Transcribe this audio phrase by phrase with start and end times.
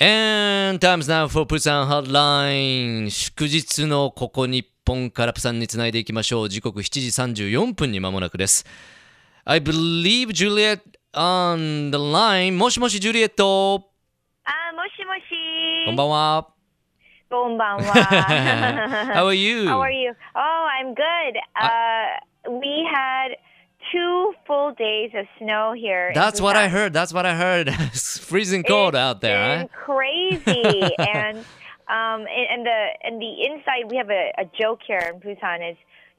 [0.00, 8.64] And time's now for Busan Hotline 祝日のここ日本からプサンにつないでいきましょう時刻7時34分に間もなくです
[9.44, 10.82] I believe Juliet
[11.12, 13.90] on the line もしもしジュリエット
[14.44, 15.86] あ、もしもし。
[15.86, 16.48] こんばんは
[17.28, 17.92] こんばんは。
[19.16, 19.64] How are you?
[19.68, 20.12] How are you?
[20.36, 21.34] Oh, I'm good.
[21.60, 23.36] Uh, we had
[23.92, 26.12] two full days of snow here.
[26.14, 29.68] That's what I heard That's what I heard It's freezing cold It's out there been
[29.68, 31.38] crazy, and
[31.88, 35.72] um, and, and the and the inside we have a, a joke here in Busan
[35.72, 35.76] is.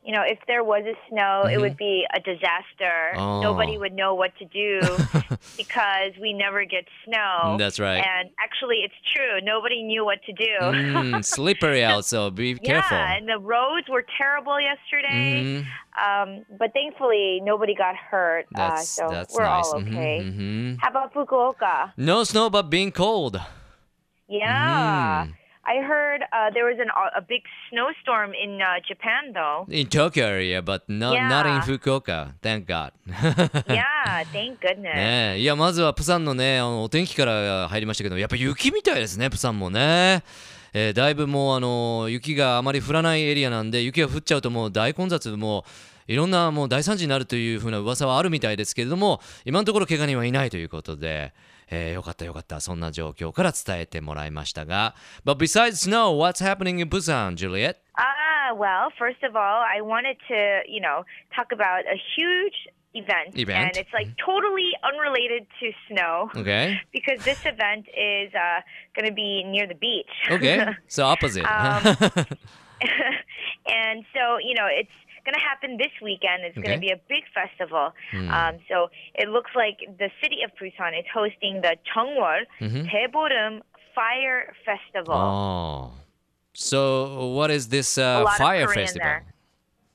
[0.10, 2.98] You know, if there was a snow, it would be a disaster.
[3.14, 3.20] Mm-hmm.
[3.20, 3.42] Oh.
[3.42, 4.80] Nobody would know what to do
[5.62, 7.58] because we never get snow.
[7.60, 8.04] That's right.
[8.04, 9.38] And actually, it's true.
[9.44, 10.56] Nobody knew what to do.
[10.60, 15.44] Mm, slippery out so be careful Yeah, and the roads were terrible yesterday.
[15.46, 15.66] Mhm.
[16.06, 18.48] Um, but thankfully, nobody got hurt.
[18.56, 20.18] uh, so that's we're nice all Mhm, okay.
[20.26, 20.78] mhm.
[20.82, 21.92] How about Fukuoka?
[21.98, 23.40] No snow but being cold
[24.28, 25.26] Yeah.
[25.28, 25.34] Mhm.
[25.70, 29.68] I heard uh, there was an, a big snowstorm in uh, Japan, though.
[29.70, 31.62] in Tokyo area, but not, not in Yeah.
[31.62, 32.34] Fukuoka.
[32.42, 32.92] Thank God.
[33.70, 34.96] yeah, thank goodness.
[34.96, 40.24] ねえいや、まずはプサンのね、あのお天気から入りましたけど、やっぱ雪みたいですね、プサンもね。
[40.74, 45.66] えーだいぶもうあの雪があまり降らないエリアなんで、雪が降っちゃうともう大混雑、も
[46.08, 51.34] ういろんなもう大惨事になるというふうな噂はあるみたいですけれども、今のところ怪我人はいないということで、
[51.71, 54.95] えーよかったよかった、そんな状況から伝えてもらいましたが。
[55.25, 57.77] But besides snow, what's happening in Busan, Juliet?
[57.97, 63.37] Ah, well, first of all, I wanted to, you know, talk about a huge event.
[63.37, 63.59] Event?
[63.59, 66.31] And it's like totally unrelated to snow.
[66.37, 66.81] Okay.
[66.93, 68.61] because this event is uh,
[68.95, 70.11] going to be near the beach.
[70.31, 70.65] Okay.
[70.89, 71.45] So opposite.
[71.45, 71.97] Um,
[73.67, 74.93] and so, you know, it's
[75.30, 76.40] going to happen this weekend.
[76.46, 76.68] It's Okay.
[76.68, 77.86] going to be a big festival.
[78.38, 78.90] Um, so
[79.22, 82.82] it looks like the city of Busan is hosting the Cheongwol Mhm.
[82.92, 83.54] Daeborum
[83.96, 85.16] Fire Festival.
[85.16, 85.92] Oh.
[86.54, 89.06] So what is this uh, fire festival?
[89.08, 89.24] there.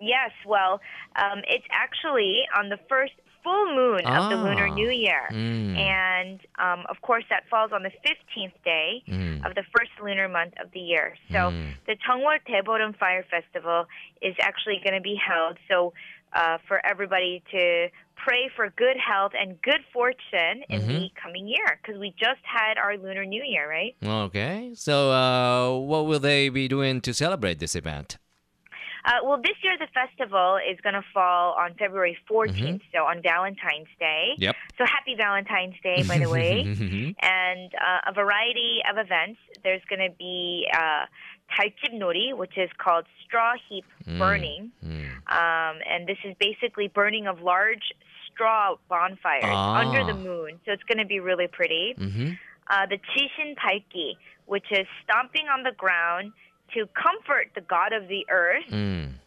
[0.01, 0.81] Yes, well,
[1.17, 4.75] um, it's actually on the first full moon of the Lunar Ah.
[4.75, 5.29] New Year.
[5.31, 5.77] Mm.
[5.77, 9.45] And um, of course, that falls on the 15th day Mm.
[9.47, 11.15] of the first lunar month of the year.
[11.31, 11.75] So Mm.
[11.87, 13.85] the Cheongwol Daeborum Fire Festival
[14.23, 15.59] is actually going to be held.
[15.71, 15.93] So
[16.33, 21.79] uh, for everybody to pray for good health and good fortune in the coming year,
[21.81, 23.95] because we just had our Lunar New Year, right?
[24.03, 24.73] Okay.
[24.75, 28.19] So uh, what will they be doing to celebrate this event?
[29.05, 33.21] Uh, well, this year the festival is going to fall on February 14th, so on
[33.23, 34.33] Valentine's Day.
[34.39, 34.57] Yep.
[34.79, 36.61] So happy Valentine's Day, by the way.
[37.21, 39.39] and uh, a variety of events.
[39.63, 41.05] There's going to be uh,
[41.93, 43.85] Nori, which is called straw heap
[44.19, 44.73] burning.
[44.83, 47.93] Um, and this is basically burning of large
[48.33, 49.77] straw bonfires Ah.
[49.81, 50.61] under the moon.
[50.65, 51.95] So it's going to be really pretty.
[51.99, 52.39] Mhm.
[52.69, 54.17] Uh, the Chishin Paiki,
[54.47, 56.33] which is stomping on the ground
[56.73, 58.69] to comfort the god of the earth.
[58.71, 59.19] Mm.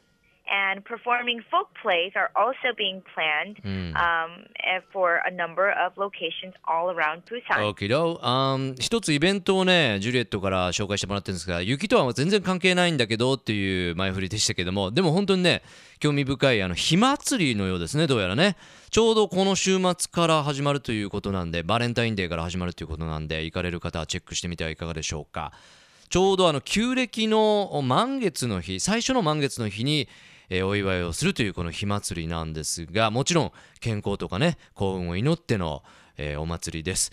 [0.49, 3.91] And performing folk plays are also being planned Mm.
[3.97, 7.59] um, eh, for a number of locations all around Busan.
[7.73, 8.17] Okay, do.
[8.23, 15.63] Um, 一つイベントをね、ジュリエットから紹介してもらってるんですが、雪とは全然関係ないんだけどっていう前振りでしたけども、でも本当にね、
[15.99, 18.55] 興味深いあの火祭りのようですね、どうやらね。
[18.89, 25.51] ちょうどこの週末から始まるということなんで、バレンタインデーから始まるということなんで、行かれる方はチェックしてみてはいかがでしょうか。
[26.09, 30.07] ちょうどあの旧暦の満月の日、最初の満月の日に、
[30.63, 33.51] お祝いをするというこの火祭りなんですが、もちろん
[33.81, 35.83] 健康とかね、幸運を祈っての、
[36.37, 37.11] お祭りです、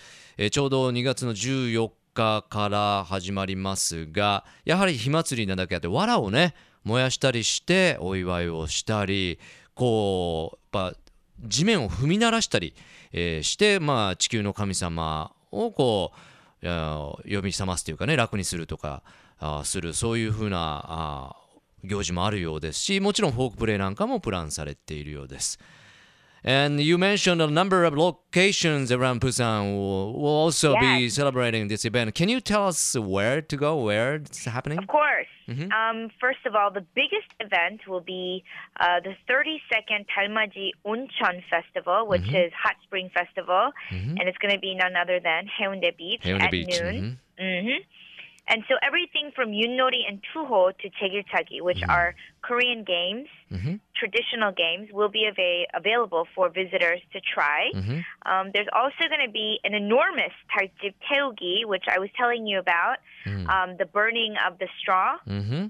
[0.52, 6.54] ちょうど2月の14日から始まりますが、やはり火祭りなだけあって、藁をね、
[6.84, 9.40] 燃やしたりしてお祝いをしたり、
[9.74, 10.96] こう、やっぱ
[11.40, 12.74] 地面を踏み鳴らしたり、
[13.12, 16.18] して、まあ、地球の神様をこう
[16.64, 19.02] 呼び覚ますというかね楽にするとか
[19.38, 21.36] あするそういうふうなあ
[21.84, 25.58] 行事もあるようですしもちろんフォークプレーなんかもプランされているようです。
[26.44, 32.14] And you mentioned a number of locations around Busan will, will also be celebrating this event.
[32.14, 34.76] Can you tell us where to go, where it's happening?
[34.76, 35.26] Of course.
[35.48, 35.72] Mm-hmm.
[35.72, 38.44] Um, first of all, the biggest event will be
[38.78, 42.36] uh, the 32nd Dalmaji Oncheon Festival, which mm-hmm.
[42.36, 44.18] is Hot Spring Festival, mm-hmm.
[44.18, 47.18] and it's going to be none other than Haeundae Beach Haeundae at Beach, noon.
[48.46, 53.28] And so everything from Yunnori and Tuho to Chegilchagi, which are Korean games,
[53.96, 57.70] traditional games, will be ava- available for visitors to try.
[58.26, 62.58] Um, there's also going to be an enormous Tarjib Teugi, which I was telling you
[62.58, 62.96] about,
[63.48, 65.16] um, the burning of the straw.
[65.26, 65.66] Mm-hmm.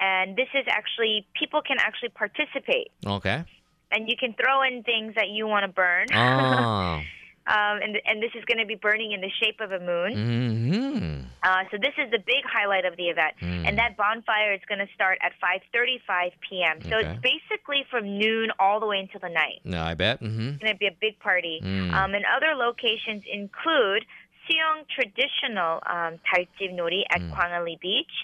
[0.00, 2.90] And this is actually, people can actually participate.
[3.06, 3.44] Okay.
[3.92, 6.06] And you can throw in things that you want to burn.
[6.12, 7.00] Ah.
[7.49, 10.17] Um, and, and this is going to be burning in the shape of a moon.
[10.17, 11.21] Mm-hmm.
[11.45, 13.67] Uh, so this is the big highlight of the event, Mm.
[13.69, 16.81] and that bonfire is going to start at 5:35 p.m.
[16.81, 17.05] So Okay.
[17.05, 19.61] it's basically from noon all the way until the night.
[19.63, 20.21] No, I bet.
[20.25, 20.57] Mm-hmm.
[20.57, 21.61] It's going to be a big party.
[21.61, 21.93] Mm.
[21.93, 24.05] Um, and other locations include
[24.49, 27.29] Suyeong traditional um, 달집 놀이 at Mm.
[27.29, 28.15] Gwangali Beach,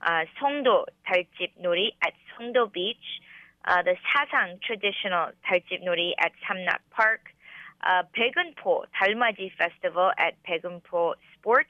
[0.00, 3.06] uh, Songdo 달집 놀이 at Songdo Beach,
[3.68, 7.28] uh, the Sasang traditional 달집 놀이 at Samnap Park,
[7.83, 11.69] uh, Paegunpo Talmaji Festival at Paegunpo Sports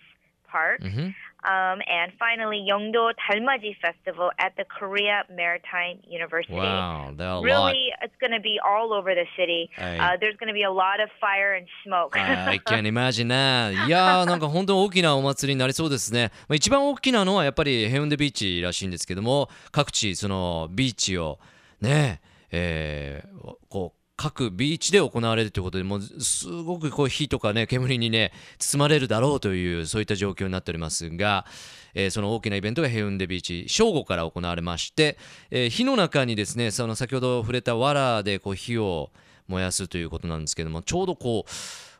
[0.49, 0.81] Park.
[0.81, 1.09] Mm-hmm.
[1.45, 6.55] Um, and finally, Yongdo Talmaji Festival at the Korea Maritime University.
[6.55, 7.13] Wow,
[7.43, 7.75] really, lot.
[8.01, 9.69] it's going to be all over the city.
[9.77, 12.17] Uh, there's going to be a lot of fire and smoke.
[12.17, 13.73] I can imagine that.
[13.85, 16.31] いやー、なんか本当大きなお祭りになりそうですね。
[16.47, 21.37] まあ、一番大きなのはやっぱりヘウンデビーチらしいんですけども、各地そのビーチを
[21.79, 31.45] ね、えー、こう各ビーチで行われるということでもうすごくこう火とかね煙にね包まれるだろうというそういった状況になっておりますが、
[31.93, 35.17] えーその大きなイベントがヘウンデビーチ正午から行われまして、
[35.51, 39.11] えー火の中にですねその先ほど触れた藁でこう火を
[39.47, 41.51] 燃やすということなんですけどもちょうどこう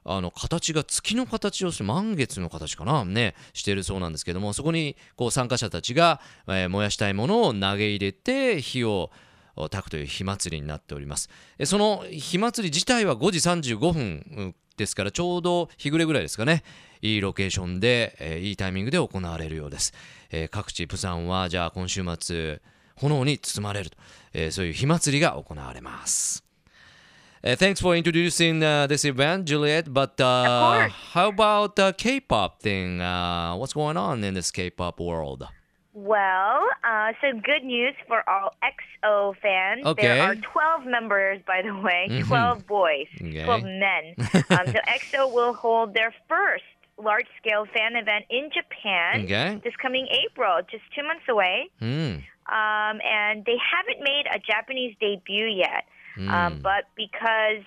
[0.08, 9.12] あの形が月の形をして満月の形かなねしているそうなんですけどもそこにこう参加者たちが、えー燃やしたいものを投げ入れて火を
[9.56, 13.32] 焚くという火祭りになっておりますえその火祭り自体は5
[13.62, 14.02] 時35分
[14.38, 16.64] うんですからちょうど日暮れぐらいですかね
[17.02, 19.94] いいロケーションで、えーいいタイミングで行われるようです、
[20.32, 22.62] えー各地プサンはじゃあ今週末
[22.98, 23.98] 炎に包まれると、
[24.34, 26.44] えーそういう火祭りが行われます
[27.44, 29.94] Uh, thanks for introducing uh, this event, Juliet.
[29.94, 33.00] But uh, how about the K-pop thing?
[33.00, 35.48] Uh, what's going on in this K-pop world?
[35.96, 39.86] Well, uh, so good news for all EXO fans.
[39.86, 40.08] Okay.
[40.08, 42.28] There are 12 members, by the way, Mhm.
[42.28, 43.44] 12 boys, Okay.
[43.46, 44.14] 12 men.
[44.52, 46.66] um, so EXO will hold their first
[46.98, 49.60] large-scale fan event in Japan Okay.
[49.64, 51.70] this coming April, just two months away.
[51.80, 52.18] Hmm.
[52.48, 55.86] Um, and they haven't made a Japanese debut yet.
[56.16, 56.30] Hmm.
[56.30, 57.64] Um, but because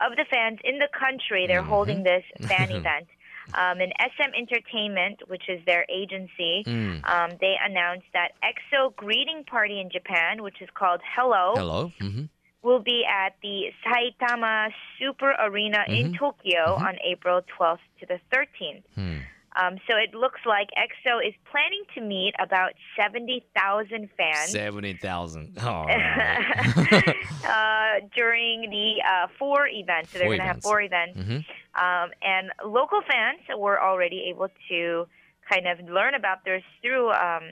[0.00, 1.68] of the fans in the country, they're Mhm.
[1.68, 3.06] holding this fan event.
[3.54, 6.98] Um, and SM Entertainment, which is their agency, Hmm.
[7.04, 11.92] um, they announced that EXO greeting party in Japan, which is called Hello, Hello.
[12.00, 12.28] Mhm.
[12.62, 16.18] will be at the Saitama Super Arena in Mhm.
[16.18, 16.82] Tokyo Mhm.
[16.88, 18.84] on April 12th to the 13th.
[18.94, 19.18] Hmm.
[19.60, 24.50] Um, so it looks like EXO is planning to meet about 70,000 fans.
[24.50, 25.58] 70,000.
[25.64, 27.16] All right.
[27.48, 30.10] uh, during the uh, four events.
[30.12, 31.18] So they're going to have four events.
[31.18, 31.44] Mhm.
[31.74, 35.06] Um, and local fans were already able to
[35.50, 37.44] kind of learn about this through um,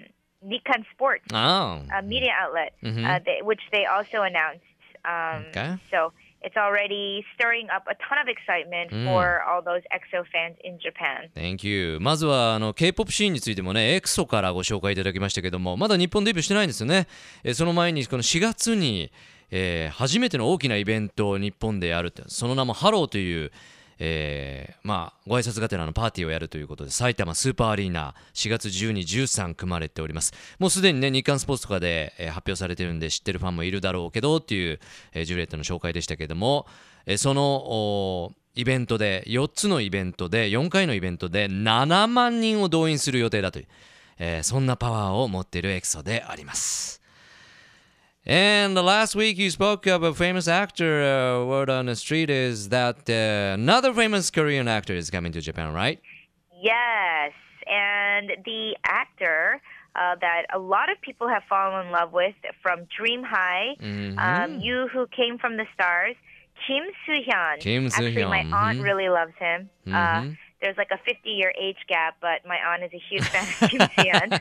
[0.45, 1.83] Nikkan Sports, Oh.
[1.95, 3.05] a media outlet, Mhm.
[3.09, 4.65] uh, they, which they also announced.
[5.05, 5.77] Um, Okay.
[5.91, 6.13] So
[6.45, 9.05] it's already stirring up a ton of excitement Mm.
[9.07, 11.31] for all those EXO fans in Japan.
[11.35, 11.99] Thank you.
[12.01, 17.07] まずはあの K-POP シーンについてもね、エクソからご紹介いただきましたけども、まだ日本デビューしてないんですよね。
[17.43, 19.11] えーその前にこの4月に、
[19.51, 23.51] えー初めての大きなイベントを日本でやるって、その名もハローという、
[23.99, 30.33] えーまあ、ご挨拶がてらのパーティーをやるということで、埼玉スーパーアリーナ4月12、13組まれております。
[30.59, 34.81] もうすでにね、日刊スポーツとかで、えー発表されてるんで知ってるファンもいるだろうけどっていう、
[35.13, 36.67] えージュレットの紹介でしたけども、
[37.07, 43.67] えその、イベントで4つのイベントで4回のイベントで7万人を動員する予定だという、
[44.19, 47.04] えそんなパワーを持っているエクソであります。
[48.27, 51.03] And the last week you spoke of a famous actor.
[51.03, 55.41] Uh, word on the street is that uh, another famous Korean actor is coming to
[55.43, 56.01] Japan, right?
[56.63, 57.33] Yes,
[57.67, 59.61] and the actor
[59.95, 64.19] uh, that a lot of people have fallen in love with from Dream High, Mhm.
[64.19, 66.17] um, you who came from the stars,
[66.67, 67.61] Kim Soo Hyun.
[67.61, 68.83] Kim Actually, my aunt mhm.
[68.85, 69.69] really loves him.
[69.87, 69.91] Uh,
[70.23, 70.39] Mhm.
[70.63, 73.71] there's like a 50 year age gap, but my aunt is a huge fan of
[73.71, 74.41] Kim Soo Hyun.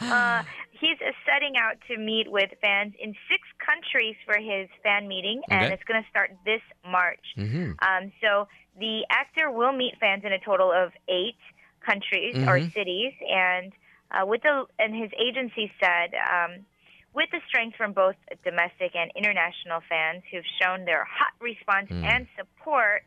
[0.00, 0.42] uh,
[0.80, 5.64] he's setting out to meet with fans in six countries for his fan meeting, and
[5.64, 5.74] Okay.
[5.74, 7.24] it's going to start this March.
[7.36, 7.76] Mhm.
[7.80, 11.36] Um, so the actor will meet fans in a total of eight
[11.80, 12.72] countries or Mhm.
[12.72, 13.72] cities, and
[14.10, 16.66] uh, with the and his agency said um,
[17.14, 22.04] with the strength from both domestic and international fans who've shown their hot response Mm.
[22.04, 23.04] and support.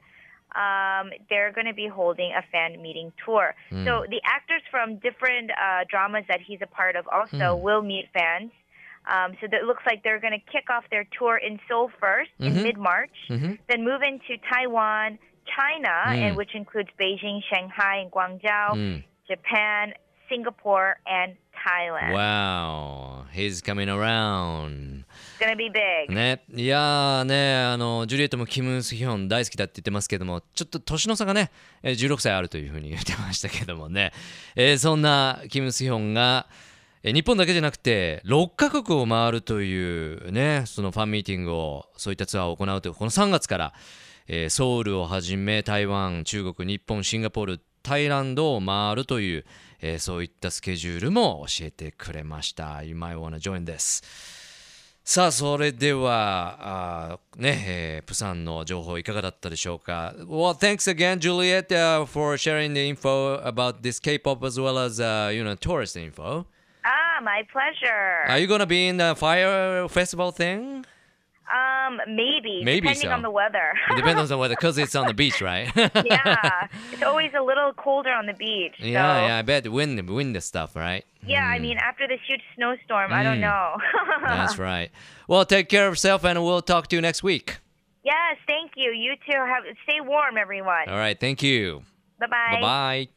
[0.55, 3.53] Um, they're going to be holding a fan meeting tour.
[3.69, 7.61] So the actors from different uh, dramas that he's a part of also Mm.
[7.61, 8.51] will meet fans.
[9.05, 11.89] Um, so that it looks like they're going to kick off their tour in Seoul
[12.01, 12.45] 1st Mhm.
[12.57, 13.57] in mid March Mhm.
[13.67, 16.21] then move into Taiwan, China, Mm.
[16.23, 19.03] and which includes Beijing, Shanghai, and Guangzhou, Mm.
[19.27, 19.93] Japan,
[20.27, 22.13] Singapore, and Thailand.
[22.13, 25.03] Wow, he's coming around.
[25.39, 26.13] gonna be big.
[26.13, 31.51] ね、いやーね、あのジュリエットもキム・スヒョン大好きだって言ってますけども、ちょっと年の差がね、
[31.83, 34.11] えー16歳あるというふうに言ってましたけどもね、
[34.55, 36.47] えーそんなキム・スヒョンが、
[37.03, 43.73] えー日本だけじゃなくて6カ国を回るというね、そのファンミーティングを、そういったツアーを行うという、この3月から、
[44.27, 49.45] えーソウルをはじめ台湾、中国、日本、シンガポール、タイランドを回るという、
[49.81, 52.83] えーそういったスケジュールも教えてくれました。
[52.83, 54.03] You might wanna join this.
[55.03, 56.57] さあそれでは
[57.13, 64.99] あーね、えープサンの情報いかがだったでしょうか Well, thanks again, Juliet, uh, for sharing the info about this K-pop as well as,
[64.99, 66.45] uh, you know, tourist info.
[66.83, 68.25] Ah, my pleasure.
[68.29, 70.85] Are you gonna be in the fire festival thing?
[71.87, 73.13] Um, maybe, Maybe depending so.
[73.13, 73.73] on the weather.
[73.91, 75.71] It depends on the weather, because it's on the beach, right?
[75.75, 78.75] yeah, it's always a little colder on the beach.
[78.79, 81.03] So, yeah, yeah, I bet the wind, the wind the stuff, right?
[81.25, 83.41] yeah, I mean, after this huge snowstorm, I don't Mm.
[83.41, 83.77] know.
[84.27, 84.91] That's right.
[85.27, 87.57] Well, take care of yourself, and we'll talk to you next week.
[88.03, 88.91] yes, thank you.
[88.91, 89.37] You too.
[89.37, 90.87] Have stay warm, everyone.
[90.87, 91.83] All right, thank you.
[92.19, 93.01] Bye Bye bye.
[93.07, 93.16] Love